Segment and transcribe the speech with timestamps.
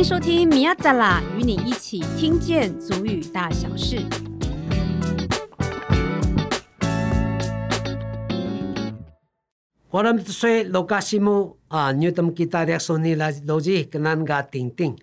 [0.00, 3.98] 迎收听米亚扎拉，与你一起听见族语大小事。
[9.90, 14.96] 我们说罗嘎西姆啊，你们给大家说你来罗吉跟那个丁丁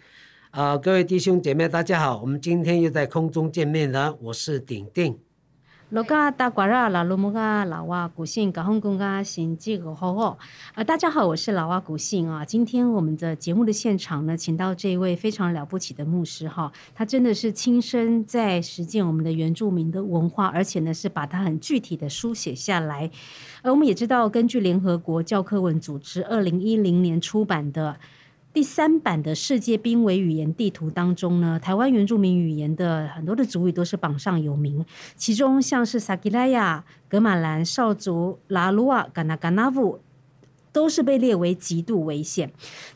[0.50, 5.20] 啊，各位弟兄姐妹大家好，我们今天又在空中见面了，我是丁丁。
[5.90, 10.38] 罗嘎大瓜拉拉罗木嘎老哇古信嘎轰公嘎新吉个好好
[10.76, 10.84] 啊！
[10.84, 12.44] 大家好，我是老哇古信啊。
[12.44, 23.10] 今天我们的节目的现场呢，请到这一位非常了不起的牧师哈，他真的是亲身在实践我们的原住民的文化，而且呢是把它很具体的书写下来。
[23.62, 27.96] 而我们也知道，根据联合国教科文组织二零一零年出版的。
[28.54, 34.84] 第三版的世界濒危语言地图当中呢，台湾原住民语言的很多的族语都是榜上有名，
[35.16, 40.00] 其中像是萨基拉雅、格马兰、少族、拉鲁瓦、嘎纳嘎纳布。
[40.78, 42.48] 都是被列为极度危险。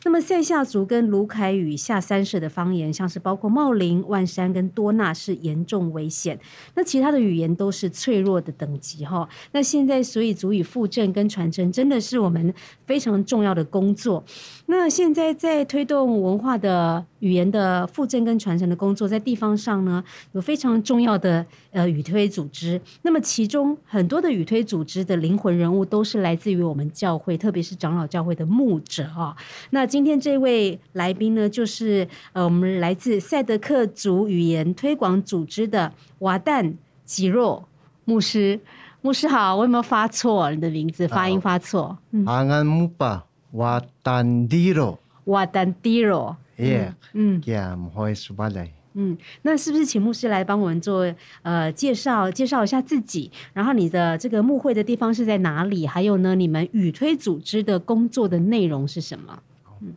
[0.04, 6.38] 那么塞夏族跟卢凯语下三社的方言，像是包括茂林、万山跟多纳是严重危险。
[6.76, 9.28] 那其他的语言都是脆弱的等级哈。
[9.50, 12.54] 那现在所以族语复振跟传承真的是我们
[12.86, 14.22] 非常重要的工作。
[14.66, 22.80] 那现在在推动文化的语言的复振跟传承的工作，在地方上呢，有非常重要的呃语推组织。
[23.02, 27.71] 那么其中很多的语推组织的灵魂人物都是来自于我们教会，特别是。
[27.74, 29.36] 长老教会的牧者啊，
[29.70, 37.68] 那今天这位来宾呢，就是呃，我们来自赛德克族语言推广组织的瓦旦吉若
[38.04, 38.60] 牧师。
[39.00, 41.08] 牧师好，我有没有发错你的名字？
[41.08, 41.98] 发音发错？
[42.24, 48.70] 阿安木巴瓦旦迪若，瓦旦迪若，耶，嗯，呀，唔好意思，巴来。
[48.94, 53.30] 嗯，那是不是请牧师来帮我们做呃介绍，介绍一下自己？
[53.54, 55.86] 然后你的这个牧会的地方是在哪里？
[55.86, 59.42] 还有呢，你们语推组织的工作的内容是什么？
[59.80, 59.94] 嗯，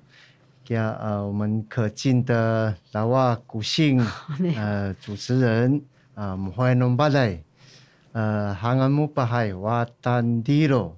[0.69, 4.01] 呀，呃，我们可敬的老瓦古信
[4.55, 5.81] 呃主持人
[6.13, 7.44] 啊，姆怀农巴莱
[8.13, 10.95] 呃，哈安姆巴海瓦丹迪罗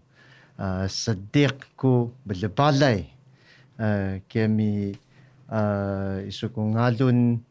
[0.56, 3.04] 呃，斯迪古布勒巴莱
[3.78, 4.96] 呃，给米
[5.48, 7.42] 呃，伊苏公阿伦。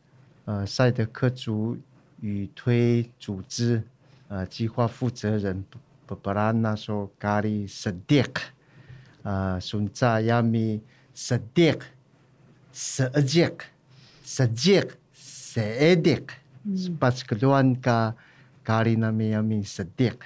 [0.47, 1.77] 呃，赛德克族
[2.21, 3.83] 语推组织
[4.29, 5.65] 呃计划负责人
[6.07, 8.43] 布布拉纳说咖喱斯迪克，
[9.25, 10.81] 呃，孙扎亚米
[11.13, 11.87] 斯迪克，
[12.73, 13.65] 斯迪克，
[14.23, 16.35] 斯迪克，斯迪克，
[16.97, 18.15] 巴斯克乱咖
[18.63, 20.19] 咖喱那米亚米斯迪克，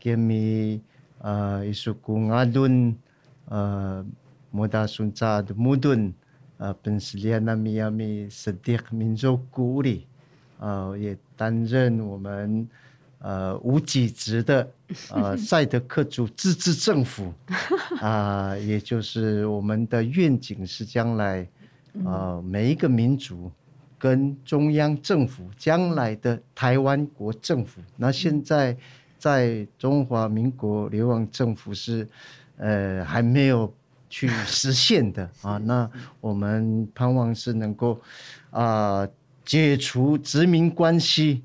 [0.00, 0.82] 给米
[1.18, 2.96] 呃，伊苏古阿顿
[3.44, 4.04] 呃，
[4.50, 5.92] 莫达孙扎的穆顿。
[5.92, 6.23] 呃，本斯利
[6.58, 10.06] 亚纳米亚米斯迪克民族古里，
[10.58, 12.68] 呃，也担任我们
[13.18, 14.70] 呃无给职的
[15.10, 17.34] 呃赛德克族自治政府
[18.00, 21.46] 啊、呃，也就是我们的愿景是将来
[22.04, 23.50] 呃每一个民族
[23.98, 28.76] 跟中央政府将来的台湾国政府，那现在
[29.18, 32.08] 在中华民国流亡政府是
[32.56, 33.72] 呃还没有。
[34.14, 35.28] 去实现的。
[35.42, 38.00] 啊，那我们盼望是能够
[38.50, 39.04] 啊
[39.44, 41.42] 解除殖民关系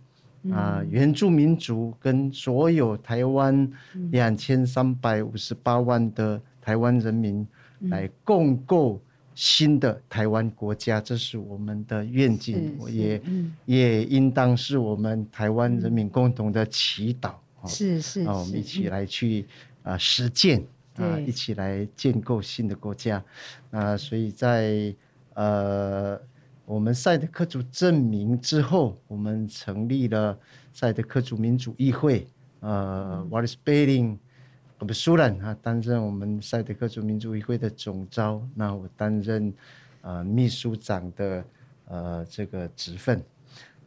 [0.51, 3.67] 啊，原住民族跟所有台湾
[4.11, 7.45] 两千三百五十八万的台湾人民
[7.89, 9.01] 来共构
[9.33, 13.19] 新的台湾国家，这是我们的愿景，也
[13.65, 17.33] 也应当是我们台湾人民共同的祈祷。
[17.65, 19.45] 是是，啊，我们一起来去
[19.81, 20.63] 啊实践。
[20.99, 23.23] 啊，一起来建构新的国家，
[23.71, 24.93] 啊，所以在
[25.33, 26.19] 呃，
[26.65, 30.37] 我们赛德克族证明之后，我们成立了
[30.73, 32.27] 赛德克族民主议会，
[32.59, 34.19] 呃，瓦里斯贝林，
[34.77, 39.53] 我们苏兰啊担任我们赛德克族民主议会的总召，那我担任
[40.01, 41.45] 呃秘书长的
[41.85, 43.23] 呃这个职分。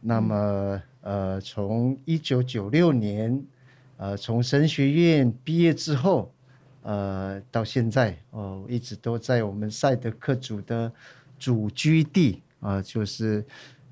[0.01, 3.39] 那么呃，从一九九六年
[3.97, 6.33] 呃从神学院毕业之后。
[6.83, 10.91] 呃，到现在哦，一直都在我们赛德克族的
[11.39, 13.43] 祖居地啊、呃，就是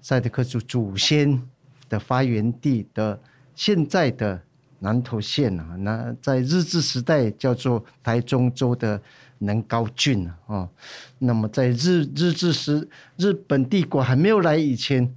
[0.01, 1.41] 赛德克族祖先
[1.88, 3.17] 的发源地的
[3.55, 4.41] 现在的
[4.79, 5.77] 南投县啊。
[5.79, 9.01] 那在日治时代叫做台中州的
[9.37, 10.69] 南高郡啊、哦。
[11.17, 12.85] 那么在日日治时，
[13.15, 15.09] 日本帝国还没有来以前，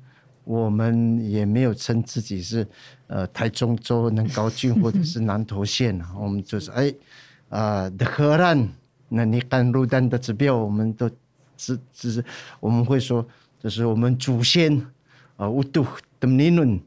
[0.44, 2.64] 我们也没有称自己是
[3.08, 6.14] 呃台中州能高郡或者是南投县啊。
[6.16, 6.94] 我们就是哎。
[7.54, 8.68] 啊，的荷兰，
[9.08, 11.08] 那你看路单的指标，我们都
[11.56, 12.24] 只只是
[12.58, 13.24] 我们会说，
[13.60, 14.84] 就是我们祖先
[15.36, 15.86] 啊，乌杜
[16.18, 16.80] 德尼伦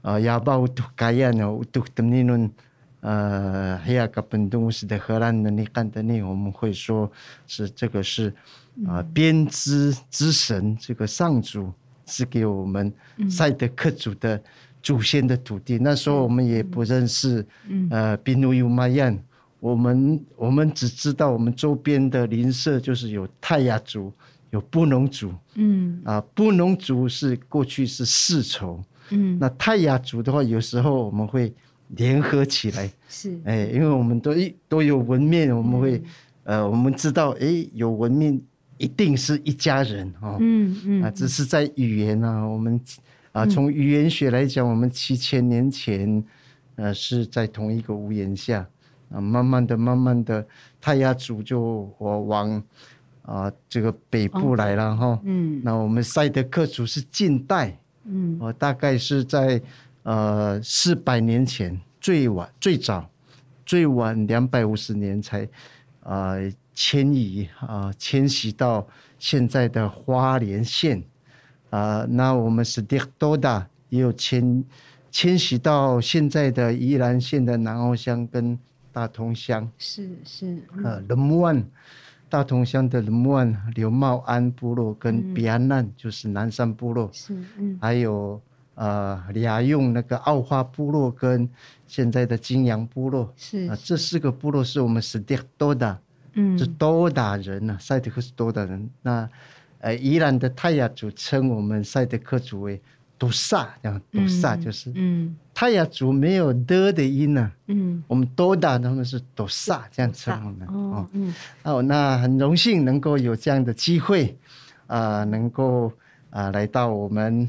[0.00, 2.50] 啊，亚巴乌杜盖亚呢，乌杜德尼伦
[3.00, 7.12] 呃，黑亚嘎本东斯的荷兰人，你看的那，我们会说
[7.46, 8.32] 是这个是
[8.86, 11.70] 啊，编织之神，这个上主
[12.06, 12.90] 是给我们
[13.28, 14.42] 赛德克族的
[14.82, 15.76] 祖先的土地。
[15.78, 17.46] 那时候我们也不认识，
[17.90, 19.18] 呃，宾努尤玛 yann，
[19.60, 24.12] 我们我们只知道我们周边的邻舍就是有泰雅族。
[24.50, 26.00] 有布农族，嗯。
[26.04, 28.80] 啊，布农族是过去是世仇，
[29.10, 31.52] 嗯，那泰雅族的话，有时候我们会
[31.88, 34.32] 联合起来，是，哎，因为我们都
[34.68, 35.98] 都有文面，我们会，
[36.44, 38.40] 嗯、呃，我们知道，哎，有文面
[38.78, 42.80] 一定是一家人哦，嗯嗯，啊，只是在语言啊，我们
[43.32, 46.24] 啊，从语言学来讲，我们七千年前，
[46.76, 48.66] 呃，是在同一个屋檐下，
[49.10, 50.46] 啊，慢慢的、慢慢的，
[50.80, 52.62] 泰雅族就我往。
[53.22, 59.60] 啊，这个北部来了哈，嗯，那我们赛德克族是近代，嗯，我大概是在
[60.04, 63.10] 呃四百年前最晚最早
[63.64, 65.42] 最晚两百五十年才
[66.04, 68.86] 啊、呃、迁移啊迁徙到
[69.18, 71.02] 现在的花莲县。
[71.70, 74.62] 啊、呃，那我们是迪多达也有迁
[75.10, 78.56] 迁徙到现在的宜兰县的南澳乡跟
[78.96, 81.62] 大同乡，是是，呃，龙木湾。
[82.30, 88.40] 大同乡的木安刘茂安部落跟比安难就是南山部落，是嗯，还有
[88.74, 91.46] 呃俩用那个奥花部落跟
[91.86, 95.98] 现在的金阳部落，是啊，这四个部落是我们史蒂多的，
[96.32, 98.88] 嗯，是多达人呐，赛德克斯多达人。
[99.02, 99.28] 那
[99.80, 102.80] 呃宜兰的泰雅族称我们赛德克族为。
[103.18, 114.36] 杜萨，这样读萨就是，嗯，泰雅族没有的的音呢，嗯，我们多达他们是读萨这样称呼的，哦，嗯，哦，那很荣幸能够有这样的机会，
[114.86, 115.88] 啊、呃，能够
[116.30, 117.48] 啊、呃、来到我们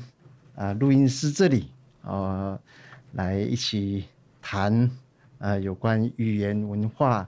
[0.56, 1.70] 啊录音室这里，
[2.04, 2.58] 呃，
[3.14, 4.06] 来一起
[4.42, 4.90] 谈
[5.40, 7.28] 呃有关语言文化。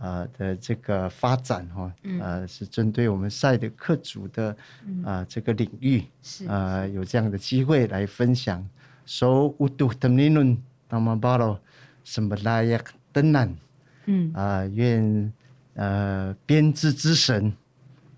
[0.00, 4.48] 啊、呃、的这个发展哈，呃是针对我们赛的克族的
[5.04, 6.00] 啊、呃、这个领域，
[6.48, 8.66] 啊、呃、有这样的机会来分享。
[9.04, 10.56] So utuh temninun
[10.88, 11.58] tamabalo
[12.06, 13.56] semblayak tenan，
[14.06, 15.30] 嗯啊愿
[15.74, 17.52] 呃编织之神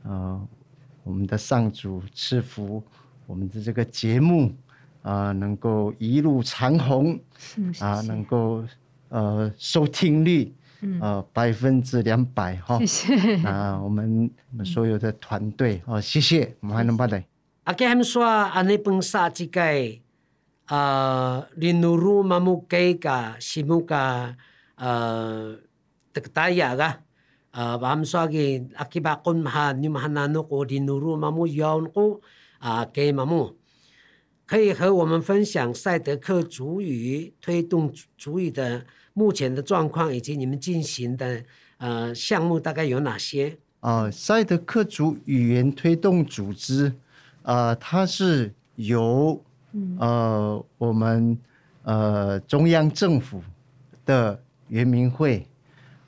[0.05, 0.49] 啊、呃、
[1.03, 2.81] 我们的上主赐福
[3.27, 4.55] 我们的这个节目
[5.03, 7.19] 啊、呃、能够一路长虹
[7.81, 8.65] 啊、呃、能够
[9.09, 10.55] 呃收听率。
[11.01, 12.87] 呃，百分之两百哈，谢
[13.17, 17.23] 谢啊，我们我们所有的团队哦，谢谢，我们还能办的。
[17.63, 19.63] 阿给他们说，阿那本沙这个
[20.65, 24.35] 啊，林努鲁马木给个西木个
[24.75, 25.57] 呃，
[26.13, 26.93] 这个大雅个
[27.53, 32.21] 呃，把他们说给阿基巴昆哈，你们还拿那个林努鲁马木要那个
[32.59, 33.57] 啊，给马木
[34.47, 38.85] 可以和我们分享赛德克族语推动族语的。
[39.15, 41.45] 目前的状况以及你们进行的
[41.77, 43.57] 呃项目大概有哪些？
[43.81, 46.87] 啊、呃，赛德克族语言推动组织，
[47.43, 49.43] 啊、呃，它是由
[49.99, 51.37] 呃我们
[51.83, 53.43] 呃中央政府
[54.07, 55.47] 的原民会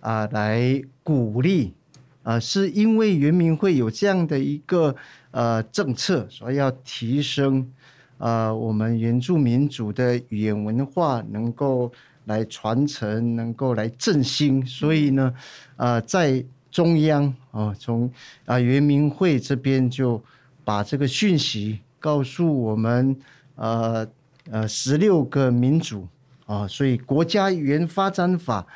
[0.01, 1.75] 啊、呃、来鼓励
[2.23, 4.95] 啊、呃，是因为原民会有这样的一个
[5.31, 7.71] 呃政策，所以要提升
[8.17, 11.93] 啊、呃、我们原住民族的语言文化能够。
[12.26, 15.34] 来传承，能够来振兴，所以呢，
[15.77, 18.06] 呃，在中央啊、呃，从
[18.46, 20.22] 啊、呃、原民会这边就
[20.65, 23.15] 把这个讯息告诉我们，
[23.56, 24.08] 呃
[24.51, 26.08] 呃十六个民族
[26.46, 28.67] 啊、呃，所以国家语言发展法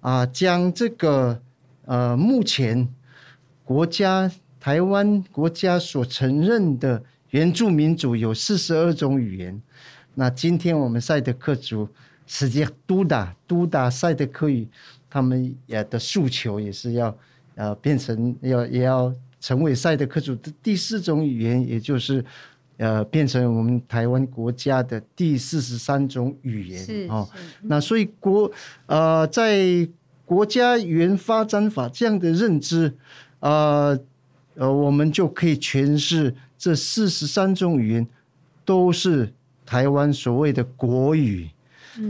[0.00, 1.40] 啊、呃，将这个
[1.84, 2.88] 呃目前
[3.64, 4.28] 国家
[4.58, 7.00] 台湾国家所承认的
[7.30, 9.62] 原住民族有四十二种语言，
[10.14, 11.88] 那今天我们赛德克族。
[12.26, 14.66] 实际督达督达赛德克语，
[15.08, 17.16] 他们也的诉求也是要，
[17.54, 22.24] 呃，变成要也要成为赛德克族的第四种语言，也就是，
[22.78, 27.28] 呃，变成我们台湾国家的第四十三种语言哦。
[27.62, 28.50] 那所以国
[28.86, 29.88] 呃，在
[30.24, 32.92] 国家语言发展法这样的认知，
[33.38, 33.96] 呃
[34.56, 38.06] 呃，我们就可以诠释这四十三种语言
[38.64, 39.32] 都是
[39.64, 41.50] 台湾所谓的国语。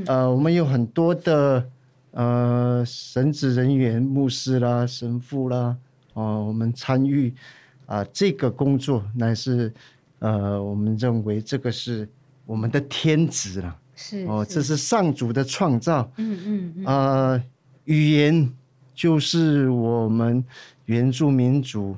[0.07, 1.69] 呃，我们有很多的
[2.13, 5.77] 呃神职人员、牧师啦、神父啦，
[6.15, 7.31] 哦、呃，我们参与
[7.87, 9.73] 啊、呃、这个工作，乃是
[10.19, 12.09] 呃我们认为这个是
[12.45, 13.77] 我们的天职了。
[13.95, 16.11] 是哦、呃，这是上主的创造。
[16.17, 16.85] 嗯嗯嗯。
[16.85, 17.43] 呃，
[17.85, 18.53] 语言
[18.95, 20.45] 就是我们
[20.85, 21.97] 原住民族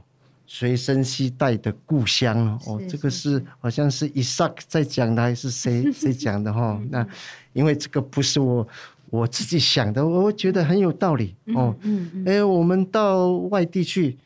[0.50, 6.80] 随身携带的故乡哦，这个是好像是伊萨克在讲的，还是谁 谁讲的哈？
[6.90, 7.06] 那
[7.52, 8.66] 因为这个不是我
[9.10, 11.76] 我自己想的，我觉得很有道理哦。
[11.82, 12.24] 嗯嗯。
[12.26, 14.16] 哎，我们到外地去，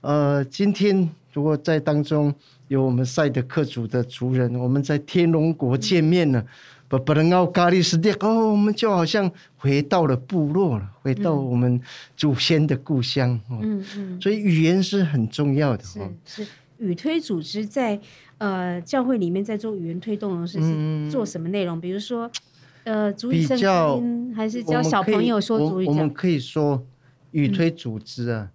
[0.00, 2.34] 呃，今天如果在当中
[2.66, 6.44] 有我们赛德克族的族人，我们在天龙国见面了。
[6.88, 11.78] 不不能奥咖喱斯蒂哦，我们就好像回到了部落了，回到我们
[12.16, 13.38] 祖先的故乡。
[13.50, 15.84] 嗯嗯，所以语言是很重要的。
[15.84, 16.46] 是是，
[16.78, 18.00] 语推组织在
[18.38, 21.78] 呃教会里面在做语言推动的是是做什么内容？
[21.78, 22.30] 比如说
[22.84, 25.86] 呃，主语圣经还是教小朋友说主语？
[25.86, 26.82] 我们可以说
[27.32, 28.50] 语推组织啊。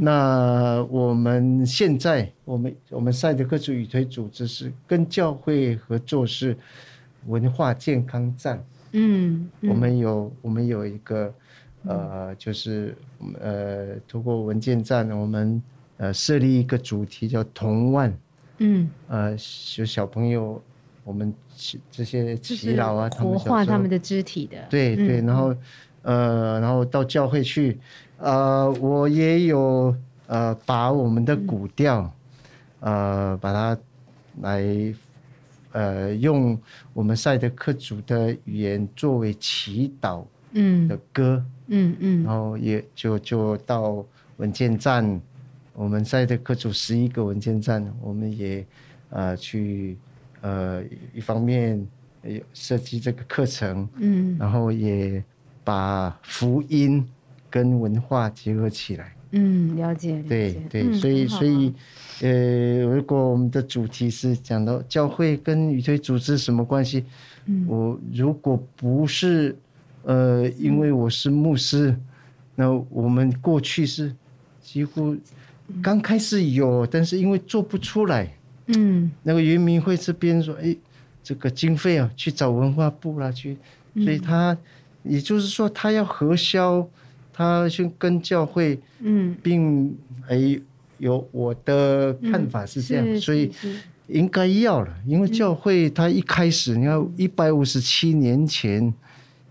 [0.00, 6.58] 那我们现在我们我们赛德克族语推组织是跟教会合作是。
[7.26, 11.34] 文化健康站，嗯，嗯，我们有我们有一个，
[11.84, 12.96] 呃，就是
[13.40, 15.62] 呃，通过文件站，我们
[15.96, 18.16] 呃设立一个主题叫童万，
[18.58, 19.32] 嗯，呃，
[19.76, 20.62] 有小朋友，
[21.04, 21.34] 我们
[21.90, 25.54] 这些祈老啊，活化他们的肢体的，对对，然后
[26.02, 27.78] 呃，然后到教会去，
[28.18, 29.94] 呃，我也有
[30.26, 32.12] 呃把我们的古调，
[32.80, 33.78] 呃，把它
[34.42, 34.94] 来。
[35.76, 36.58] 呃，用
[36.94, 40.24] 我们赛德克族的语言作为祈祷
[40.88, 44.02] 的歌，嗯嗯，然后也就就到
[44.38, 45.20] 文件站，
[45.74, 48.66] 我们赛德克族十一个文件站，我们也
[49.10, 49.98] 呃去
[50.40, 51.86] 呃一方面
[52.54, 55.22] 设计这个课程，嗯，然后也
[55.62, 57.06] 把福音
[57.50, 60.28] 跟文化结合起来，嗯，了解，了解。
[60.70, 61.74] 对对，所以所以。
[62.22, 67.04] 呃，如果我们的主题是讲到教会跟语推组织什么关系，
[67.44, 69.54] 嗯，我如果不是
[70.02, 72.00] 呃，因为我是牧师，嗯，
[72.54, 74.14] 那我们过去是
[74.62, 75.14] 几乎
[75.82, 78.32] 刚开始有，但是因为做不出来，
[78.68, 80.74] 嗯，那个渔民会这边说，哎，
[81.22, 83.58] 这个经费啊，去找文化部啦，去，
[83.96, 84.56] 所以他
[85.02, 86.88] 也就是说他要核销，
[87.30, 89.94] 他去跟教会，嗯，并
[90.28, 90.58] 哎。
[90.98, 93.52] 有我的看法是这样，所以
[94.08, 98.92] 应该要了，因为教会它一开始，你看一百五十七年前，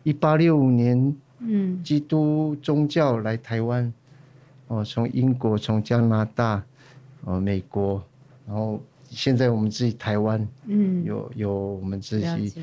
[0.03, 3.93] 一八六五年，嗯，基督宗教来台湾，
[4.67, 6.63] 哦，从英国、从加拿大、
[7.25, 8.01] 哦，美国，
[8.47, 12.53] 然后现在我们自己台湾，嗯，有有我们自己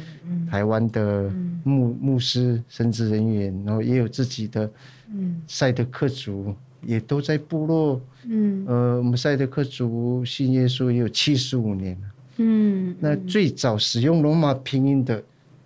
[0.50, 1.30] 台湾的
[1.62, 4.70] 牧牧师、神职人员，然后也有自己的，
[5.14, 6.54] 嗯，赛德克族。
[6.84, 11.92] 也都在部落，嗯，呃，我们赛德克族信耶稣也有七十五年。
[12.00, 12.06] 了，
[12.38, 15.22] 嗯，那最早使用罗马拼音的，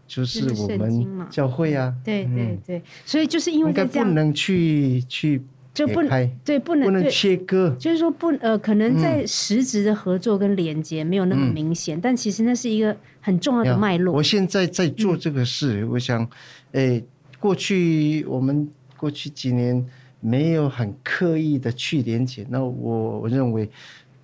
[0.06, 5.40] 就是我们教会啊，对对对，所以就是因为应该不能去去
[5.72, 14.14] 就不能对不能不能切割，就是说不呃，可能在实质的合作跟连接没有那么明显，但其实那是一个很重要的脉络。
[14.14, 16.28] 我现在在做这个事，我想，
[16.72, 17.02] 哎，
[17.40, 18.68] 过去我们
[18.98, 19.82] 过去几年。
[20.26, 23.70] 没有很刻意的去连接，那我我认为，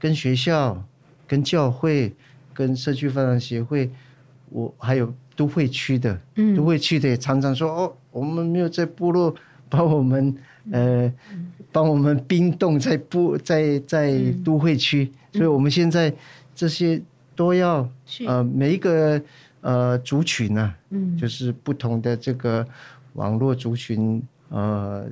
[0.01, 0.83] 跟学校、
[1.29, 2.13] 跟教会、
[2.53, 3.89] 跟社区发展协会，
[4.49, 9.33] 我还有都会区的，嗯，都会区的也常常说哦，我们没有在部落
[9.69, 10.35] 把我们
[10.73, 11.13] 呃，
[11.71, 16.13] 帮我们冰冻在部在在都会区，所以我们现在
[16.53, 17.01] 这些
[17.37, 17.89] 都要
[18.27, 19.23] 呃每一个
[19.61, 22.67] 呃族群呢，嗯，就是不同的这个
[23.13, 25.07] 网络族群呃。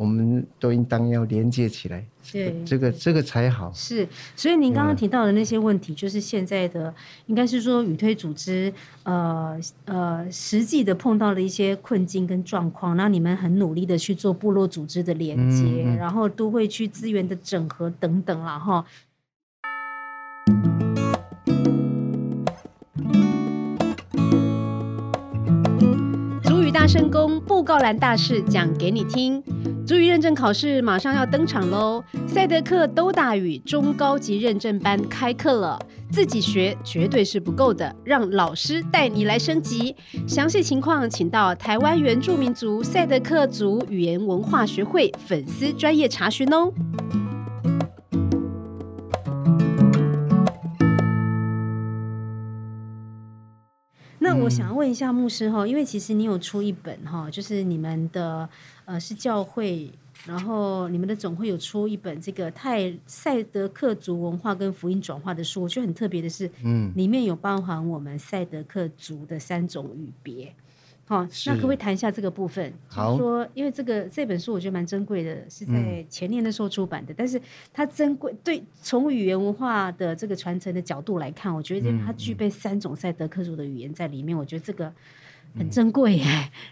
[0.00, 2.02] 我们都应当要连接起来，
[2.32, 3.70] 对，这个这个才好。
[3.74, 6.94] 是，所以您刚刚提到的那些问题，就是现在的，
[7.26, 18.82] 应该是说语推组织，呃呃，实际的碰到了一些困境跟状况，那你们很努力的去做部落组织的连接，嗯、然后都会去资源的整合等等了哈。
[26.80, 29.42] 大声公布告栏大事讲给你听。
[29.86, 32.02] 足语认证考试马上要登场喽！
[32.26, 35.78] 赛德克都大语中高级认证班开课了，
[36.10, 39.94] 自己学绝对是不够的，让老师带你来升级。
[40.26, 46.72] 详细情况请到台湾原住民族赛德克族语言文化学会粉丝专业查询哦。
[54.30, 58.48] 那我想要问一下牧师哈，因为其实你有出一本哈，就是你们的。
[58.86, 59.88] 呃，是教会，
[60.26, 70.52] 然后你们的总会有出一本这个泰赛德克族文化跟福音转化的书，我觉得很特别的是，嗯，里面有包含我们赛德克族的三种语别，
[71.10, 72.72] 好，那可不可以谈一下这个部分？
[72.86, 84.92] 好，就是、说因为这个这本书我觉得蛮珍贵的，是在前年的时候出版的，嗯、但是它珍贵对从语言文化的这个传承的角度来看，我觉得它具备三种赛德克族的语言在里面，我觉得这个
[85.58, 86.24] 很珍贵耶。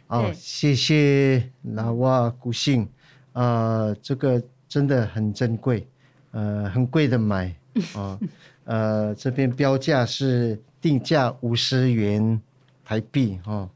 [0.07, 2.87] 好、嗯，谢谢拉瓦古信，
[3.33, 5.85] 呃，这个真的很珍贵，
[6.31, 7.53] 呃，很贵的买
[7.93, 8.17] 啊，
[8.63, 12.41] 呃，这边标价是定价五十元
[12.85, 13.69] 台币哦。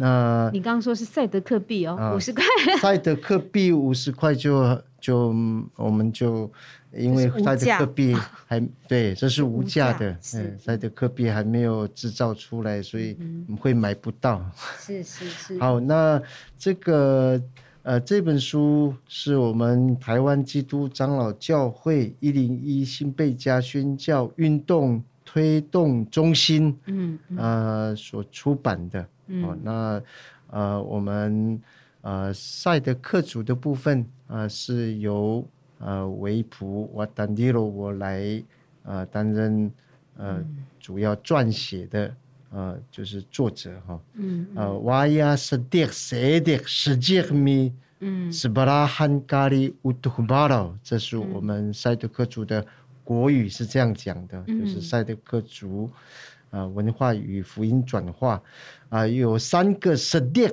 [0.00, 2.42] 那你刚刚说是赛德克币哦，五十块。
[2.80, 5.26] 赛德克币五十块就就
[5.76, 6.50] 我们就
[6.96, 8.16] 因为赛德克币
[8.46, 13.14] 还对，这是无价的，嗯，赛德克币还没有制造出来，所以
[13.60, 14.42] 会买不到。
[14.78, 15.58] 是是是。
[15.58, 16.18] 好，那
[16.58, 17.38] 这个
[17.82, 29.06] 呃这本书是我们台湾基督长老教会一零一新贝加宣教运动推动中心嗯呃所出版的。
[29.44, 30.02] 哦，那
[30.48, 31.60] 呃，我们
[32.00, 35.46] 呃赛德克族的部分呃是由
[35.78, 38.42] 呃维普瓦丹迪罗我来
[38.82, 39.70] 呃担任
[40.16, 40.44] 呃
[40.80, 42.14] 主要撰写的
[42.50, 52.66] 呃就是作者哈，嗯，呃瓦亚斯迪塞迪斯杰米，嗯，斯巴拉汉咖喱乌图巴罗，这是我们赛德克族的
[53.04, 55.88] 国语是这样讲的，就是赛德克族。
[56.50, 58.42] 啊，文化与福音转化，
[58.88, 60.52] 啊，有三个 Sadiq，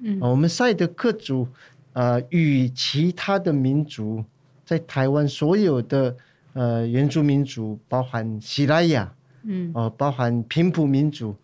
[0.00, 1.46] 嗯，我们赛德克族，
[1.92, 4.24] 呃，与其他的民族，
[4.64, 6.16] 在台湾所有的
[6.52, 11.36] 呃原住民族，包含喜拉雅，嗯，哦、呃，包含平埔民族，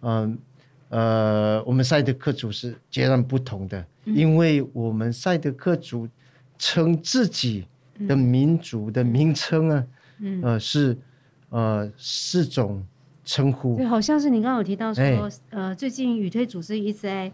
[0.00, 0.38] 嗯、
[0.90, 6.06] 呃，呃，我们赛德克族是截然不同的，嗯、因为我们赛德克族
[6.58, 7.66] 称自己
[8.06, 9.86] 的民族的名称啊，
[10.18, 10.94] 嗯，呃，是
[11.48, 12.84] 呃四种。
[13.26, 13.76] 称呼。
[13.76, 17.30] 对，好像是你刚刚有提到说，欸、呃，最近语推组织一直在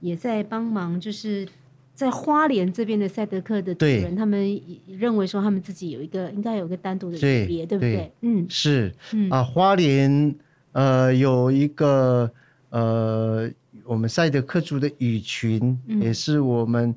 [0.00, 1.46] 也在帮忙，就是
[1.92, 8.12] 在花莲这边的赛德克的主人，他们认为说他们自己有一个应该有一个单独的语别，对，对不对？
[8.20, 9.28] 嗯，是，嗯。
[9.28, 10.34] 啊，花莲
[10.72, 12.30] 呃有一个
[12.70, 13.50] 呃
[13.84, 16.94] 我们赛德克族的语群，嗯、也是我们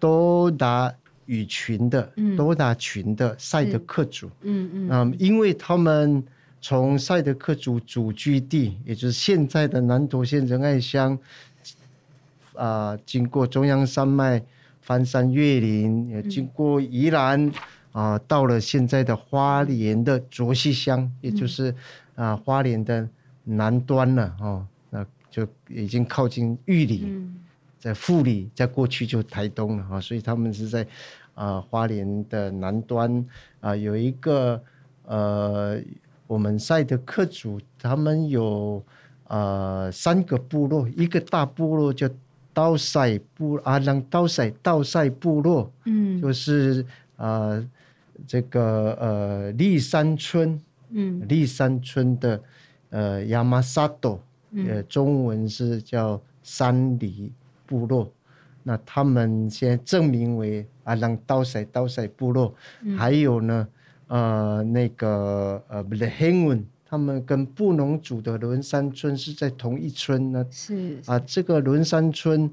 [0.00, 0.92] 多达
[1.26, 6.22] 语群的、嗯、多达群的赛德克族，嗯嗯，嗯，因为他们。
[6.60, 11.16] 从赛德克族祖居地，也就是现在的南投县仁爱乡，
[12.54, 14.42] 啊、呃，经过中央山脉
[14.80, 17.46] 翻山越岭，也经过宜兰，
[17.92, 21.70] 啊、呃，到了现在的花莲的卓溪乡，也就是
[22.16, 23.08] 啊、呃、花莲的
[23.44, 27.06] 南端了哦，那就已经靠近玉里，
[27.78, 30.82] 在富里，在过去就台东了啊，所以他们是在
[31.34, 33.16] 啊、呃、花莲的南端
[33.60, 34.60] 啊、呃，有一个
[35.04, 35.80] 呃。
[36.26, 38.82] 我们赛德克族，他们有
[39.28, 42.08] 呃三个部落，一个大部落叫
[42.52, 46.84] 刀塞部阿朗刀塞刀塞部落，嗯，就是
[47.16, 47.64] 呃
[48.26, 50.60] 这个呃立山村，
[50.90, 52.40] 嗯，立山村的
[52.90, 54.20] 呃亚马萨多，
[54.68, 57.32] 呃中文是叫山里
[57.66, 58.10] 部落，
[58.64, 63.68] 那他们现在正名为阿朗刀塞刀塞部落，嗯、还有呢。
[64.08, 70.46] 呃，那个呃，不是黑文，他们跟布农族的伦山村是在同一村呢。
[70.48, 72.48] 是啊，这个伦山村，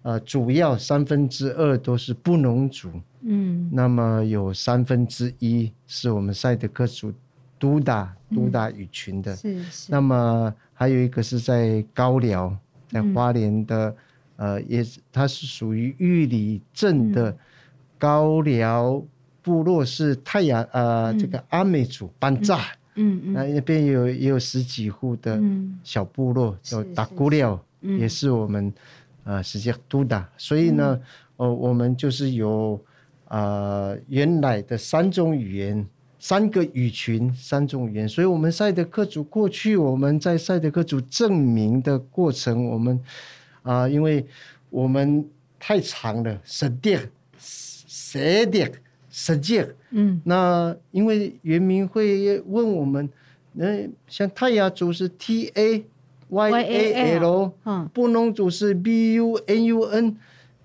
[0.00, 2.90] 呃，主要三分之二都是布农族。
[3.20, 7.12] 嗯，那么有三分之一是我们赛德克族
[7.58, 9.36] 都达都达语群的。
[9.36, 9.92] 是是。
[9.92, 12.56] 那么还有一个是在高寮，
[12.88, 13.96] 在花莲的，
[14.36, 17.36] 呃，也是它是属于玉里镇的
[17.98, 19.02] 高寮。
[19.44, 22.60] 部落是太阳呃，这个阿美族班扎，
[22.94, 25.38] 嗯嗯，那那边有也有十几户的
[25.82, 28.72] 小部落，叫达古廖，也是我们
[29.24, 30.98] 呃实际都达，所以呢，
[31.36, 32.82] 哦，我们就是有
[33.28, 35.86] 呃原来的三种语言，
[36.18, 42.98] 三个语群，三种语言，所以我们赛德克族过去我们在赛德克族证明的过程，我们
[43.62, 44.24] 啊，因为
[44.70, 45.28] 我们
[45.58, 46.96] 太长了，舍迪
[47.38, 48.64] 舍迪。
[49.16, 53.08] 实际，嗯，那因为原民会问我们，
[53.52, 53.64] 那
[54.08, 55.84] 像泰雅族是 T A
[56.30, 60.16] Y A L，嗯，布农族是 B U N U N，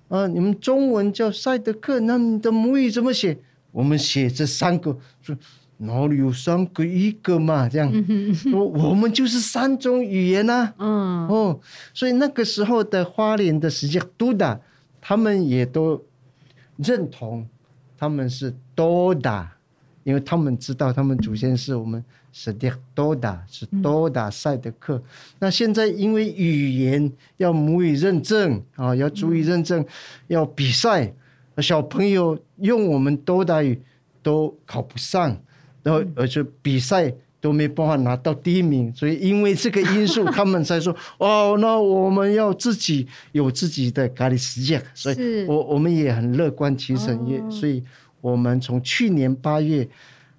[0.08, 3.38] 啊，你们中文叫赛德克，那你的母语怎么写？
[3.72, 5.38] 我们写这三个，说
[5.78, 7.70] 哪里有三个一个嘛？
[7.70, 11.60] 这样，嗯、哼说我们就是三种语言呐、啊，嗯，哦，
[11.94, 14.60] 所以那个时候的花莲的实际都的，
[15.00, 16.04] 他们也都
[16.78, 17.48] 认同。
[18.00, 19.52] 他们是多达，
[20.06, 24.96] 因为他们知道他们祖先是我们史迪多达，是多达赛德克。
[24.96, 25.04] 嗯、
[25.40, 29.88] 那现在因为语言要母语认证啊，要族语认证，嗯、
[30.28, 31.14] 要比赛，
[31.58, 33.82] 小朋友用我们多达语
[34.24, 35.38] 都考不上，
[35.84, 47.84] 然后而且比赛都没办法拿到第一名，所以因为这个因素，他们才说 哦，那我们要自己有自己的咖喱世界，所以我我们也很乐观其成，也所以。
[48.22, 49.88] 我们从去年八月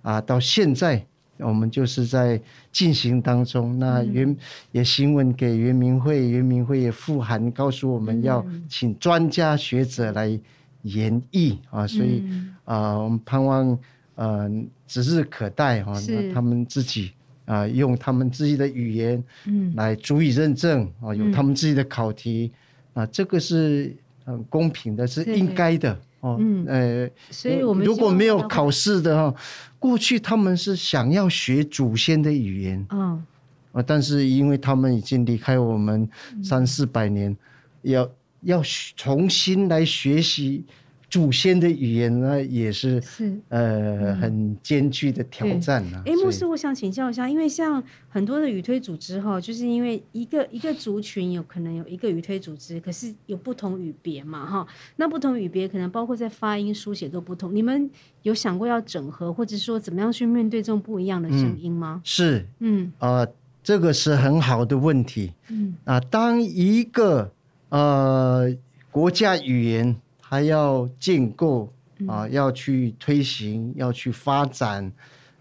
[0.03, 1.03] 啊到现在，
[1.39, 2.39] 我们就是在
[2.71, 3.79] 进行当中。
[3.79, 4.37] 那原
[4.71, 10.39] 也询问给原明会，原明会也复函告诉我们要请专家学者来
[10.83, 12.23] 研议啊，所以
[12.67, 13.79] 啊，我们盼望
[14.21, 14.51] 呃
[14.87, 15.95] 指日可待哈。
[16.09, 17.13] 那他们自己
[17.47, 22.53] 啊用他们自己的语言嗯来足以认证啊，有他们自己的考题
[22.93, 25.99] 啊，这个是很公平的，是应该的。
[26.21, 29.35] 哦，嗯，呃，所以我们如果没有考试的哈，
[29.79, 33.25] 过去他们是想要学祖先的语言，嗯，
[33.73, 36.07] 啊，但是因为他们已经离开我们
[36.43, 37.35] 三四百年，
[37.81, 38.07] 要
[38.43, 38.63] 要
[38.97, 40.63] 重新来学习。
[41.11, 46.01] 祖先的语言呢，也是是呃很艰巨的挑战呢。
[46.07, 54.65] 哎，牧师，我想请教一下，因为像很多的语推组织哈，就是因为一个一个族群有可能有一个语推组织，可是有不同语别嘛哈。
[54.97, 57.53] 那不同语别可能包括在发音、书写都不同。
[57.53, 57.91] 你们
[58.23, 62.01] 有想过要整合，或者说怎么样去面对这种不一样的声音吗？
[62.01, 63.29] 嗯、是，嗯啊、呃，
[63.65, 65.33] 这个是很好的问题。
[65.49, 67.33] 嗯啊，当一个
[67.71, 68.49] 呃
[68.93, 69.97] 国家语言。
[70.31, 71.73] 还要建构
[72.07, 74.93] 啊，要去推行，要去发展，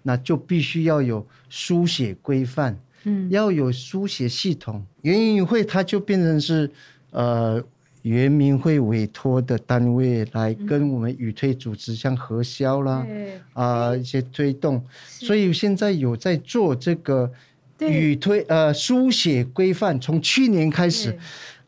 [0.01, 4.83] 那就必须要有书写规范，嗯，要有书写系统。
[5.03, 6.67] 原民会它就变成是
[7.11, 7.63] 呃
[8.01, 13.05] 原民会委托的单位来跟我们语推组织，像核销啦
[13.53, 17.31] 啊一些推动，所以现在有在做这个
[17.77, 21.15] 语推呃书写规范，从去年开始。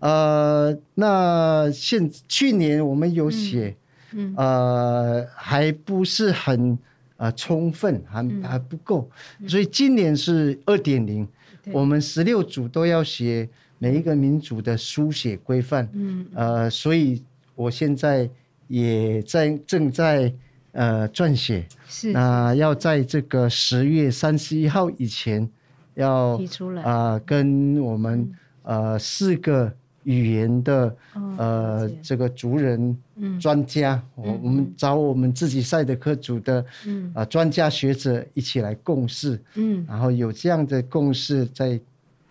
[0.02, 3.76] 呃，那现去年我们有写，
[4.14, 6.76] 嗯，嗯呃，还不是很
[7.18, 9.08] 呃充分，还还不够，
[9.40, 11.28] 嗯、所以今年是二点零，
[11.72, 17.22] 我们十六组都要写每一个民族的书写规范，嗯，呃，所以
[17.54, 18.28] 我现在
[18.68, 20.34] 也在正在
[20.72, 25.48] 呃撰写，是，那要在这个十月三十一号以前
[25.94, 28.34] 要提出来啊、呃，跟我们
[28.64, 29.72] 呃四个。
[30.04, 30.96] 语言的
[31.38, 32.98] 呃，这个族人
[33.40, 36.66] 专家，我我们找我们自己赛德克族的
[37.14, 41.80] 啊专家学者一起来共事，嗯，然后有这样的共识再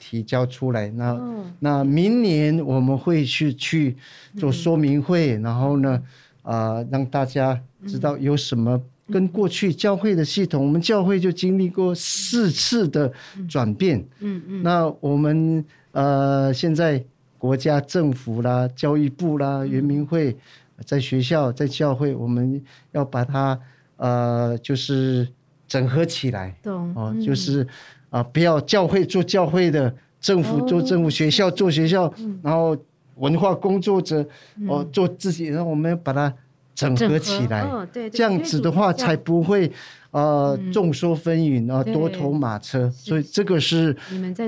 [0.00, 0.90] 提交出来。
[0.90, 1.20] 那
[1.60, 3.96] 那明年我们会去去
[4.36, 6.02] 做说明会，然后呢
[6.42, 7.56] 啊让大家
[7.86, 8.80] 知道有什么
[9.12, 13.12] 跟过去教会的系统，我们教会就经历过四次的
[13.48, 17.00] 转变，嗯嗯，那我们呃现在。
[17.40, 20.36] 国家政府啦，教育部啦，原民会，
[20.84, 23.58] 在学校，在教会，我们要把它
[23.96, 25.26] 呃，就是
[25.66, 26.54] 整合起来。
[26.62, 27.66] 懂哦，就是
[28.10, 32.76] 啊，不要教会做教会的，政府做政府，学校做学校，然后
[33.14, 34.22] 文化工作者
[34.68, 36.32] 哦做自己，然后我们把它
[36.74, 37.66] 整合起来。
[38.12, 39.70] 这样子的话才不会。
[40.12, 43.96] 呃，众说纷纭啊，多头马车，所以这个是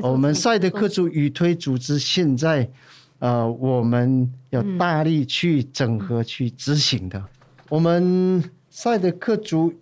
[0.03, 2.69] 我们赛德克族语推组织现在
[3.21, 7.25] 呃，我们要大力去整合、去执行的。
[7.69, 9.73] 我们赛德克族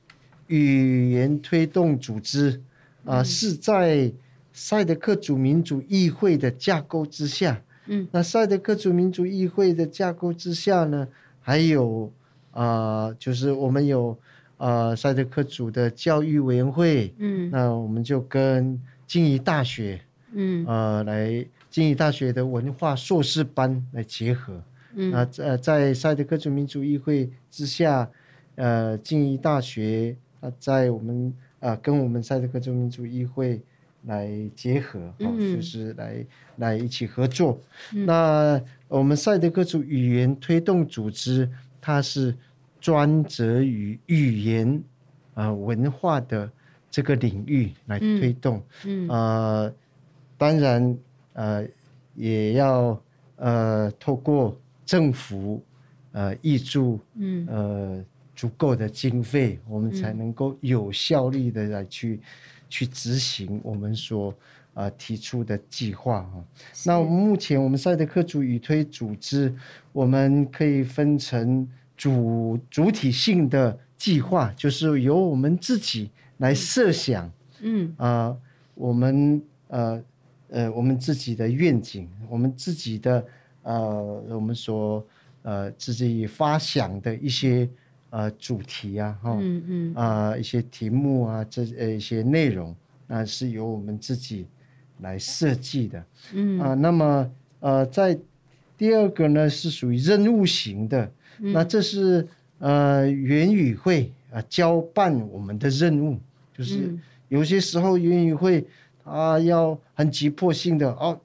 [0.48, 2.60] 语言推动组织
[3.06, 4.12] 啊，是在
[4.52, 7.62] 赛德克族民主议会的架构之下。
[7.86, 11.08] 嗯，那赛德克族民主议会的架构之下呢，
[11.40, 12.12] 还有
[12.52, 14.18] 啊，就是我们有。
[14.62, 19.98] 呃，赛德克族的教育委员会，嗯，那我们就跟静宜大学，
[20.34, 24.62] 嗯，呃，来静宜大学的文化硕士班来结合，
[24.94, 28.06] 嗯，那呃，在赛德克族民族议会之下，
[28.56, 33.62] 呃，静宜大学啊，在我们啊、呃，跟我们赛德克族民族议会
[34.04, 37.58] 来结合，好、嗯，就是来来一起合作。
[37.94, 41.48] 嗯、那我们赛德克族语言推动组织，
[41.80, 42.34] 它是。
[42.82, 44.82] 专责于语言
[45.34, 46.50] 啊、呃、文化的
[46.90, 49.08] 这个领域来推动，嗯，嗯。
[49.10, 49.74] 呃，
[50.38, 50.98] 当然
[51.34, 51.68] 呃
[52.14, 52.98] 也要
[53.36, 55.62] 呃透过政府
[56.12, 57.46] 呃挹注，嗯。
[57.50, 62.20] 呃足够的经费，我们才能够有效率的来去、嗯、
[62.70, 64.34] 去执行我们所
[64.74, 66.44] 呃提出的计划哈。
[66.72, 69.54] 是那目前我们赛德克族语推组织，
[69.92, 71.68] 我们可以分成。
[72.00, 77.30] 主主体性的计划，就是由我们自己来设想，
[77.60, 78.40] 嗯啊、呃，
[78.74, 80.02] 我们呃
[80.48, 83.22] 呃我们自己的愿景，我们自己的
[83.64, 85.06] 呃我们所
[85.42, 87.68] 呃自己发想的一些
[88.08, 92.74] 呃主题啊，哈、哦，嗯嗯啊、呃、一些题目啊，这呃一些内容，
[93.06, 94.46] 那是由我们自己
[95.02, 96.58] 来设计的，嗯。
[96.58, 98.18] 啊、呃，那么呃在
[98.76, 101.52] 第二个呢是属于任务型的，嗯。
[101.52, 102.26] 那这是
[102.58, 106.18] 呃原语会啊、呃、交办我们的任务，
[106.56, 107.00] 就是嗯。
[107.28, 108.66] 有些时候原语会
[109.04, 111.20] 啊要很急迫性的哦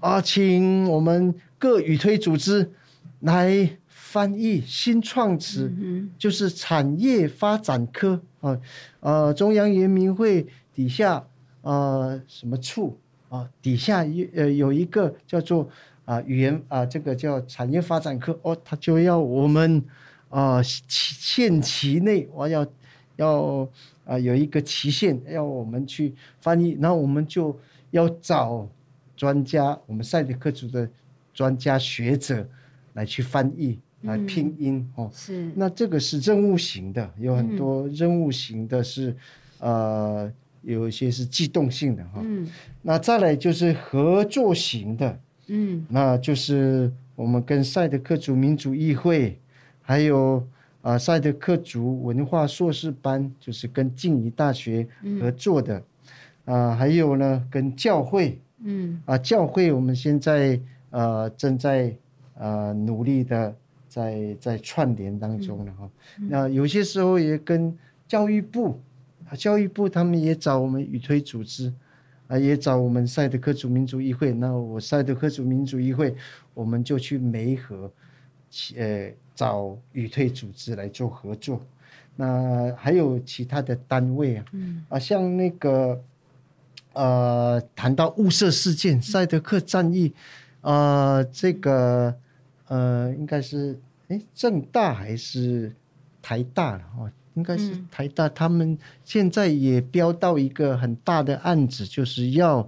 [0.00, 2.70] 啊，请我们各语推组织
[3.20, 8.20] 来翻译新创词，嗯就是产业发展科。
[8.40, 8.60] 啊
[9.00, 11.26] 呃中央人民会底下
[11.62, 15.68] 呃什么处啊底下有呃有一个叫做。
[16.06, 19.82] 啊，语言啊，这个叫产业发展科哦，他就要我们
[20.28, 22.64] 啊限期内，我要
[23.16, 23.68] 要
[24.04, 27.58] 啊有一个期限，要我们去翻译，然后我们就
[27.90, 28.68] 要找
[29.16, 30.88] 专家，我们赛德克族的
[31.34, 32.48] 专家学者
[32.92, 35.10] 来去翻译，来拼音、嗯、哦。
[35.12, 39.10] 是，那这个是任务型的，有很多任务型的是，
[39.58, 40.32] 嗯、呃，
[40.74, 42.20] 有一些是机动性的哈。
[42.22, 42.46] 嗯。
[42.82, 45.18] 那再来就是合作型的。
[45.48, 49.38] 嗯，那就是我们跟赛德克族民主议会，
[49.80, 50.44] 还有
[50.82, 54.84] 啊赛德克族文化硕士班，就是跟静宜大学
[55.20, 55.80] 合作的，
[56.46, 61.94] 嗯、啊，还有呢跟教会，嗯，啊教会我们现在呃正在
[62.34, 63.54] 呃努力的
[63.88, 67.72] 在在串联当中了哈，嗯、那有些时候也跟
[68.08, 68.76] 教育部，啊
[69.34, 71.72] 教育部他们也找我们语推组织。
[72.28, 76.12] 啊，也找我们赛德克族民族议会，那我赛德克族民族议会，
[76.54, 77.88] 我们就去梅河，
[78.76, 81.64] 呃，找语推组织来做合作。
[82.16, 86.02] 那还有其他的单位啊，嗯，啊，像那个，
[86.94, 90.12] 呃，谈到雾社事件、赛德克战役，
[90.62, 92.12] 呃，这个，
[92.66, 95.72] 呃，应该是，哎，政大还是
[96.20, 97.08] 台大了哦。
[97.36, 102.66] 应该是台大，他们现在也标到一个很大的案子，就是要，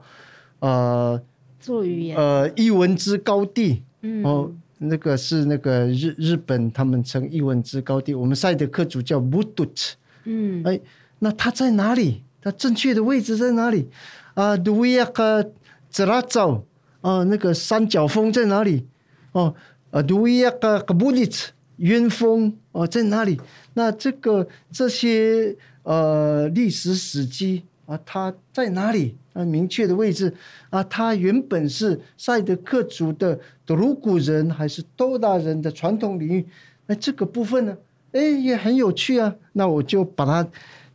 [0.61, 1.19] 呃，
[1.59, 9.93] 做语言，呃，艺文之高地，嗯，哦，那个是那个日日本他们称艺文之高地，我们赛德克族叫 Mudut，
[10.25, 10.79] 嗯，哎，
[11.21, 12.23] 那它在哪里？
[12.43, 13.89] 它正确的位置在哪里？
[14.35, 15.51] 啊，杜伊亚克
[15.89, 16.67] 兹拉州，
[17.01, 18.87] 啊，那个三角峰在哪里？
[19.33, 19.55] 哦，
[19.91, 21.53] 啊，杜伊亚克卡布里茨。
[21.79, 23.37] 云峰哦，在哪里？
[23.75, 29.17] 那这个这些呃历史史迹啊，它在哪里？
[29.33, 30.33] 啊，明确的位置
[30.71, 33.37] 啊，它原本是赛德克族的
[33.67, 36.47] 德鲁古人还是多达人的传统领域？
[36.87, 37.77] 那这个部分呢，
[38.13, 39.35] 哎，也很有趣啊。
[39.55, 40.49] 那我就把它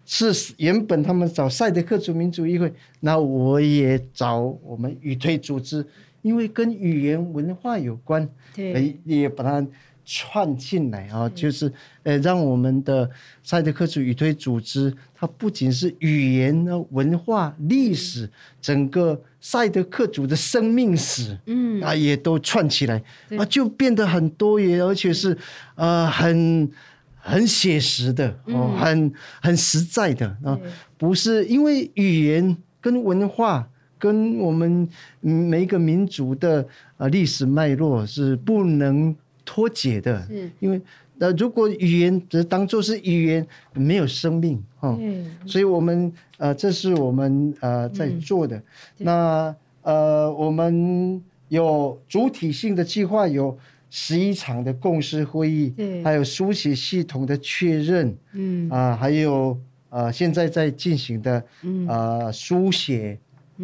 [0.05, 5.85] 是原本他们找赛德克族民族议会，那我也找我们语推组织，
[6.21, 9.67] 因为跟语言文化有关，对，也把它。
[10.05, 11.71] 串进来啊，就是
[12.03, 13.09] 呃，让我们的
[13.41, 18.29] 赛德克族语推组织，它不仅是语言、文化、历史，
[18.61, 21.81] 整个赛德克族的生命史，嗯。
[21.81, 23.01] 啊，也都串起来
[23.37, 25.37] 啊，就变得很多元，而且是
[25.75, 26.69] 呃很
[27.15, 30.59] 很写实的哦，很很实在的啊，
[30.97, 34.87] 不是因为语言跟文化跟我们
[35.21, 39.15] 每一个民族的呃历史脉络是不能。
[39.45, 40.49] 脱节的，是。
[40.59, 40.81] 因为
[41.17, 48.57] 那如果语言只当做是语言，没有生命哈，嗯、所以我们呃，这是我们呃在做的。
[48.57, 48.63] 嗯、
[48.99, 53.55] 那呃，我们有主体性的计划，有
[53.91, 56.03] 十一场的共识会议，对。
[56.03, 58.67] 还有书写系统的确认，嗯。
[58.69, 59.57] 啊、呃，还有
[59.89, 61.87] 呃现在在进行的嗯。
[61.87, 63.19] 呃书写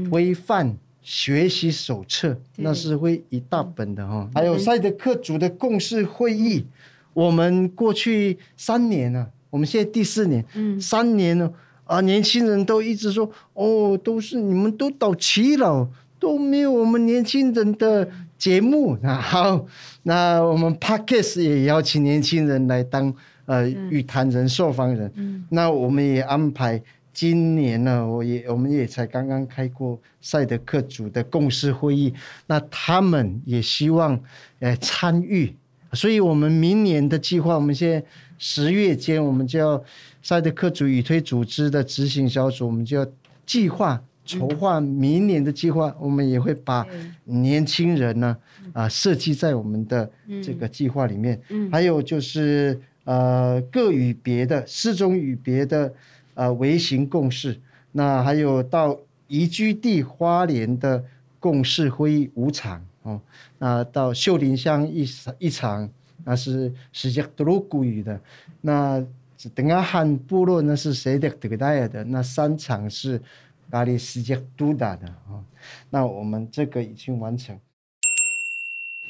[0.09, 0.77] 规范。
[1.01, 6.65] 嗯学习手册那是会一大本的哈，还有赛德克族的共识会议，
[7.13, 11.51] 我们过去三年了，我们现在第四年，嗯，三年了
[11.85, 18.07] 啊，年轻人都一直说哦，都是你们都到齐了，都没有我们年轻人的
[18.37, 18.97] 节目。
[19.01, 19.65] 那 好，
[20.03, 23.11] 那我们 Podcast 也邀请年轻人来当
[23.45, 26.83] 呃语谈人、受访人，嗯，那我们也安排。
[27.19, 32.13] 今年呢，我也我们也才刚刚开过赛德克组的共识会议，
[32.47, 34.17] 那他们也希望
[34.59, 35.53] 呃参与，
[35.91, 38.01] 所以我们明年的计划，我们现在
[38.37, 39.83] 十月间，我们就要
[40.23, 43.05] 赛德克组语推组织的执行小组，我们就要
[43.45, 46.87] 计划筹划明年的计划，我们也会把
[47.25, 48.37] 年轻人呢
[48.71, 50.09] 啊设计在我们的
[50.41, 51.37] 这个计划里面，
[51.69, 55.93] 还有就是呃各与别的四种语别的
[56.39, 57.59] 呃微型共识。
[57.91, 58.97] 那还有到
[59.27, 61.03] 移居地花莲的
[61.37, 63.19] 共识会议五场哦，
[63.57, 65.05] 那到秀林乡一
[65.37, 65.89] 一场，
[66.23, 68.21] 那是史杰德鲁古语的。
[68.61, 69.05] 那
[69.53, 72.05] 等下汉部落那是谁的德代的？
[72.05, 73.21] 那三场是
[73.69, 75.43] 咖哩史杰都达的啊。
[75.89, 77.59] 那我们这个已经完成。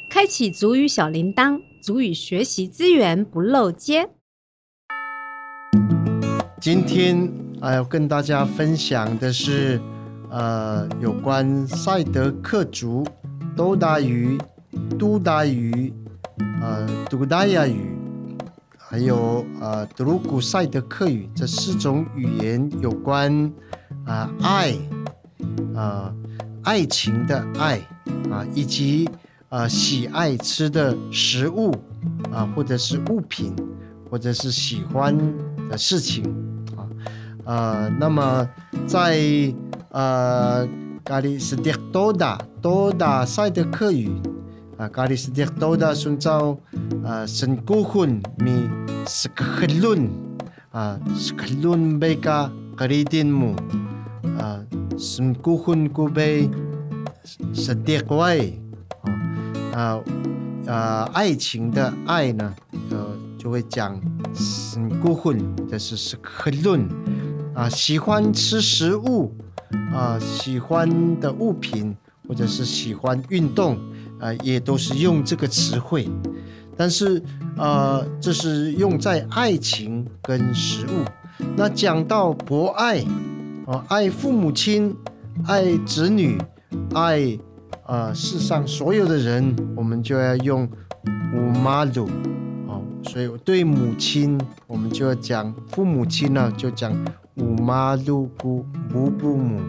[0.10, 4.10] 开启足语小铃铛，足语学习资源不漏接。
[6.60, 9.80] 今天啊，要跟大家分享的是，
[10.30, 13.06] 呃，有关赛德克族、
[13.56, 14.38] 都达语、
[14.98, 15.94] 都达语、
[16.62, 17.96] 呃，都达亚语，
[18.78, 23.50] 还有呃，德鲁古赛德克语这四种语言有关
[24.06, 24.76] 啊、爱，
[25.74, 26.14] 啊、
[26.64, 27.78] 爱情的爱
[28.30, 29.10] 啊、以及。
[29.48, 31.74] 啊、呃，喜爱吃的食物
[32.32, 33.52] 啊、或者是物品，
[34.08, 35.18] 或者是喜欢
[35.70, 36.24] 的事情
[36.76, 36.84] 啊，
[37.46, 38.48] 呃，那么
[38.88, 39.20] 在
[39.92, 40.68] 呃
[41.04, 44.10] 咖哩史迪多达多达赛德克语
[44.78, 46.58] 啊，咖哩史迪多达顺照
[47.04, 48.68] 啊，神古混米
[49.06, 50.10] 斯克伦
[50.72, 53.56] 啊，斯克伦贝卡格里丁姆
[54.38, 54.60] 啊，
[54.98, 56.50] 神古混古贝
[57.54, 58.52] 史迪怪。
[59.72, 59.98] 啊，
[60.66, 62.54] 呃，爱情的爱呢，
[62.90, 63.09] 呃，
[63.40, 64.00] 就会讲
[64.36, 66.86] 是孤魂，这是是克伦
[67.56, 69.34] 啊，喜欢吃食物
[69.94, 71.96] 啊，喜欢的物品
[72.28, 73.78] 或者是喜欢运动
[74.20, 76.10] 啊，也都是用这个词汇。
[76.76, 77.24] 但是
[77.56, 81.06] 呃，这是用在爱情跟食物。
[81.56, 83.00] 那讲到博爱
[83.66, 84.94] 啊，爱父母亲，
[85.46, 86.38] 爱子女，
[86.94, 87.40] 爱。
[87.86, 90.70] 啊，世上所有的人，我们就要用
[91.34, 92.08] 五马鲁，
[93.04, 96.94] 所以对母亲，我们就要讲父母亲呢，就讲
[97.36, 99.60] 五马鲁古母布母，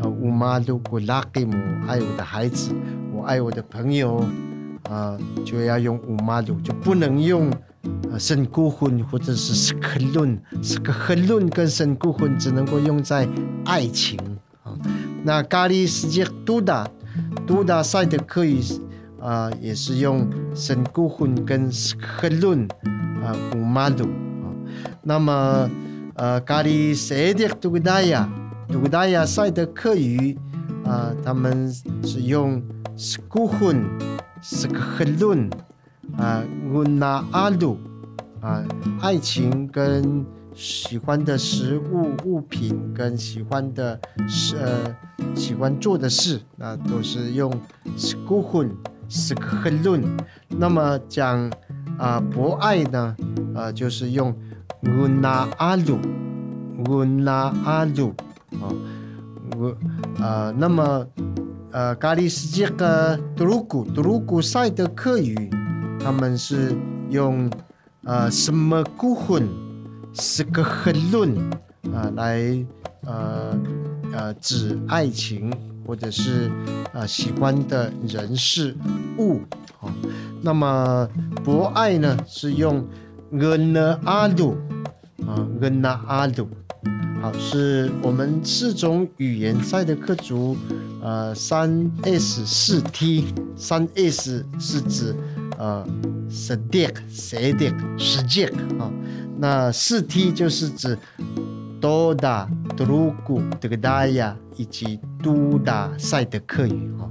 [0.00, 2.72] 啊，五马鲁古拉给母，爱我的孩子，
[3.12, 4.24] 我爱我的朋友，
[4.88, 7.50] 啊，就要用五马鲁，就不能用
[8.10, 13.28] 啊神孤魂或者是斯克伦，斯克伦跟神孤魂只能够用在
[13.64, 14.18] 爱情
[14.62, 14.72] 啊，
[15.24, 16.88] 那咖喱世界都大。
[17.46, 18.60] 都达赛德克语
[19.20, 22.66] 啊、也是用神古混跟斯克伦
[23.22, 24.46] 啊五马鲁啊。
[25.02, 25.70] 那么
[26.14, 28.28] 呃，咖哩赛德都达亚
[28.68, 30.38] 都达亚赛德克语
[30.84, 32.62] 啊、他们是用
[32.96, 33.84] 斯古混
[34.40, 35.48] 斯克伦
[36.16, 37.76] 啊乌纳阿鲁
[38.40, 38.64] 啊，
[39.00, 40.24] 爱情跟。
[40.54, 43.96] 喜欢的食物、物品跟喜欢的
[44.28, 44.92] 事呃
[45.36, 47.48] 喜欢做的事，那都是用
[47.96, 48.70] skuhun
[49.08, 50.04] skhlun。
[50.48, 51.50] 那么讲
[51.98, 53.16] 啊、博爱呢，
[53.54, 54.34] 啊、就是用
[54.82, 55.98] guna alu
[56.84, 58.10] guna alu
[58.60, 58.70] 啊，
[59.56, 59.76] 我
[60.20, 61.06] 呃那么
[61.72, 65.50] 呃咖哩世界的德鲁古德鲁古赛德克语，
[65.98, 66.76] 他们是
[67.10, 67.50] 用
[68.04, 69.48] 呃什么 kuhun
[70.14, 71.36] 是个很论
[71.92, 72.64] 啊，来
[73.04, 73.58] 呃
[74.12, 75.52] 呃指爱情
[75.88, 76.50] 或者是
[76.92, 78.76] 啊、呃、喜欢的人事
[79.16, 79.40] 物
[79.80, 79.88] 啊。
[80.42, 81.08] 那么
[81.42, 82.86] 博爱呢是用
[83.30, 84.54] 恩纳阿鲁
[85.26, 86.46] 啊恩纳阿鲁，
[87.22, 90.54] 好，是我们四种语言赛的克族
[91.02, 95.16] 呃三 S 四 T 三 S 是指
[95.56, 95.86] 呃
[96.30, 98.92] Sadik Sadik Sijek 啊。
[99.38, 100.98] 那四 T 就是指
[101.80, 107.08] 多达、德鲁古、德格达亚以及都达赛德克语哈。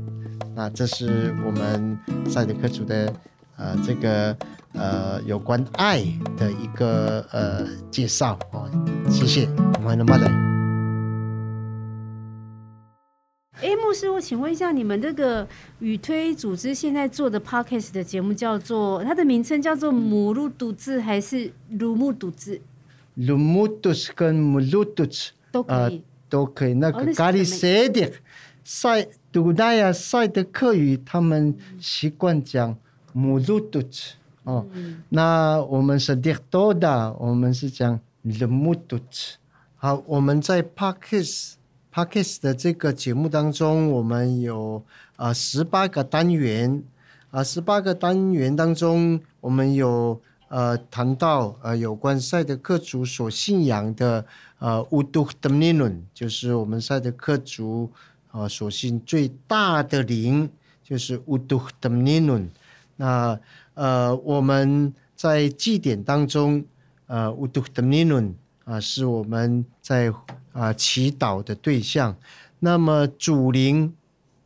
[0.54, 3.14] 那这是我们赛德克族的
[3.56, 4.36] 呃这个
[4.74, 6.04] 呃有关爱
[6.36, 8.68] 的一个呃介绍啊。
[9.10, 9.48] 谢谢，
[9.84, 10.26] 欢迎大家。
[13.62, 15.48] 哎，牧师，我请问一下，你们这个
[15.80, 22.60] 语推组织现在做的 Podcast 的节目叫做它的名称叫做母鲁独自还是鲁木独自？
[23.18, 26.74] 鲁木独自跟母鲁独自都可以、呃，都可以。
[26.74, 28.10] 那个咖哩赛德
[28.64, 32.76] 赛都达亚赛德克语，他们习惯讲
[33.14, 34.66] 母鲁独自哦。
[34.74, 39.38] 嗯、那我们是迪多达，我们是讲鲁木独自。
[39.76, 41.54] 好，我们在 Podcast。
[41.94, 44.84] Podcast 的这个节目当中，我们有
[45.16, 46.84] 啊十八个单元
[47.32, 54.26] 啊，十八个单元当中，我们有呃谈到呃有关赛德克族所信仰的
[54.60, 57.92] 呃乌都德尼伦，就是我们赛德克族
[58.32, 60.50] 啊所信最大的灵，
[60.84, 62.50] 就是乌都德尼伦。
[62.96, 63.40] 那
[63.74, 66.64] 呃我们在祭典当中，
[67.08, 68.34] 呃，乌都德尼伦
[68.66, 70.12] 啊，是我们在
[70.52, 72.16] 啊祈祷的对象。
[72.60, 73.94] 那么主灵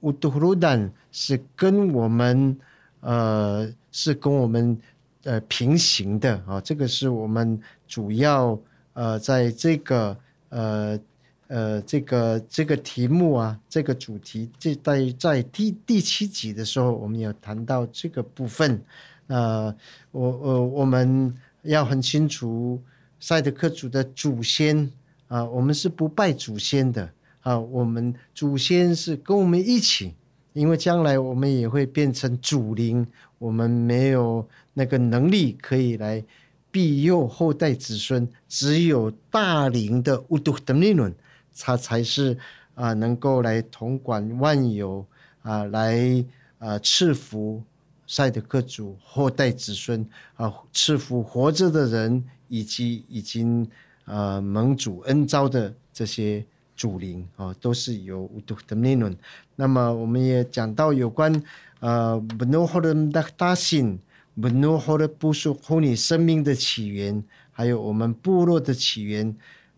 [0.01, 2.57] 乌都鲁丹是跟我们
[2.99, 4.77] 呃是跟我们
[5.23, 8.59] 呃平行的啊，这个是我们主要
[8.93, 10.17] 呃在这个
[10.49, 10.99] 呃
[11.47, 18.81] 呃这个这个题目啊，这个主题，这在在第第七集的时候，我们有谈到这个部分。
[19.27, 19.73] 呃，
[20.11, 22.81] 我我我们要很清楚，
[23.19, 24.91] 赛德克族的祖先
[25.29, 27.09] 啊、我们是不拜祖先的
[27.39, 30.13] 啊、我们祖先是跟我们一起，
[30.51, 33.07] 因为将来我们也会变成祖灵，
[33.37, 36.23] 我们没有那个能力可以来
[36.71, 41.13] 庇佑后代子孙，只有大灵的乌都德尼伦，
[41.57, 42.37] 他才是
[42.75, 45.05] 啊、能够来统管万有
[45.41, 46.23] 啊、来
[46.59, 47.61] 啊赐福。
[48.07, 50.05] 赛德克族后代子孙
[50.35, 53.65] 啊，赐福活着的人，以及已经
[54.03, 56.43] 呃蒙主恩召的这些
[56.75, 59.15] 主灵啊，都是由乌都德尼伦。
[59.55, 61.41] 那么我们也讲到有关
[61.79, 62.93] 呃布诺霍的
[63.37, 63.97] 大信，
[64.39, 69.35] 布诺霍的部属后你生命的起源，还有我们部落的起源，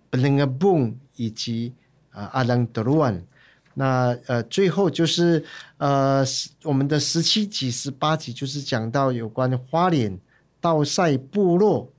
[0.09, 1.73] 布林阿蹦以及
[2.11, 3.23] 啊阿朗德鲁安。
[3.75, 5.43] 那呃，最后就是
[5.77, 6.23] 呃，
[6.61, 10.19] 我们的十七集、十八集就是讲到有关花莲
[10.61, 11.91] 道赛部落，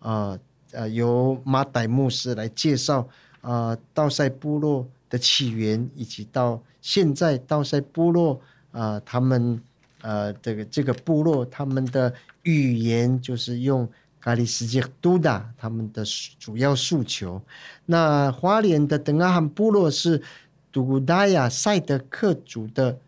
[0.00, 0.38] 呃
[0.72, 3.08] 呃，由马代牧师来介绍
[3.40, 8.38] 呃道赛部落的起源，以及到现在道赛部落
[8.72, 9.58] 呃他们
[10.02, 13.88] 呃这个这个部落他们的语言就是用
[14.20, 16.04] 咖喱世界都达他们的
[16.38, 17.40] 主要诉求。
[17.86, 20.22] 那花莲的登阿罕部落是。
[20.74, 22.98] 杜古达亚赛德克族的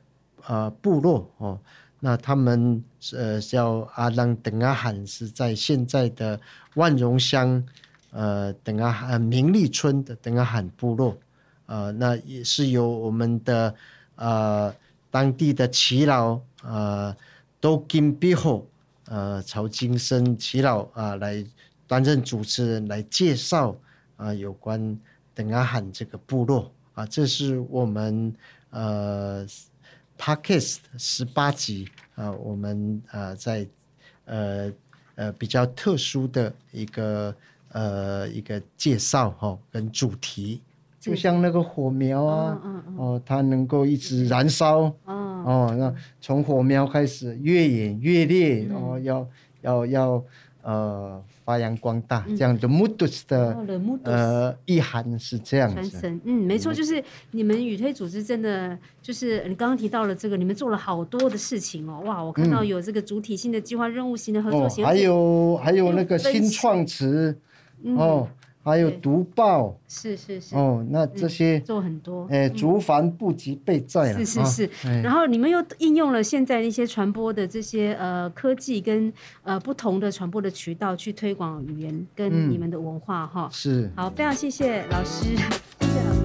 [0.47, 1.59] 呃部落哦，
[2.01, 2.85] 那他们
[3.15, 6.39] 呃叫阿朗登阿罕，是在现在的
[6.75, 7.65] 万荣乡
[8.11, 11.17] 呃等阿罕明利村的等阿罕部落，
[11.65, 13.75] 呃，那也是由我们的
[14.17, 14.75] 呃
[15.11, 17.17] 当地的耆老呃
[17.61, 18.67] 都金比后
[19.07, 21.45] 呃曹金生耆老啊、来
[21.87, 23.77] 担任主持人来介绍
[24.17, 24.99] 啊、有关
[25.35, 26.73] 等阿罕这个部落。
[26.95, 28.33] 啊，这是我们
[28.71, 29.45] 呃
[30.17, 33.67] Podcast 十八集啊，我们呃在
[34.27, 34.73] 呃
[35.17, 37.35] 呃比较特殊的一个
[37.71, 40.61] 呃一个介绍哈、跟主题，
[41.05, 49.29] 就像那个火苗啊，嗯哦，它能够一直燃烧，嗯、哦，那从火苗开始越演越烈，嗯、哦，要
[49.63, 50.25] 要要
[50.63, 51.23] 呃。
[51.45, 53.55] 发扬光大，这样的木都斯的
[54.05, 56.19] 呃意涵是这样子。
[56.25, 67.39] 嗯，没错，就是你们语推组织真的就是你刚刚提到了这个，你们做了好多的事情哦，哇，我看到有这个主体性的计划、任务型的合作型、哦，还有还有那个新创词
[67.99, 68.27] 哦。
[68.65, 70.57] 还有读报，是是是。
[70.57, 74.89] 哦，那这些、嗯、做很多，哎，竹繁不及备载了，是是是。
[74.89, 79.13] 哦、然后你们又应用了现在一些传播的这些呃科技跟
[79.43, 83.43] 呃不同的传播的渠道去推广语言跟你们的文化哈。
[83.43, 86.24] 嗯哦、是，好，非常谢谢老师，谢谢老师。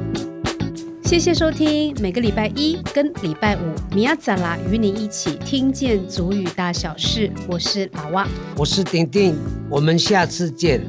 [1.09, 7.31] 谢谢收听，每个礼拜一跟礼拜五，米娅扎拉与你一起听见足语大小事。
[7.47, 9.35] 我是老蛙，我是丁丁，
[9.71, 10.79] 我们下次见。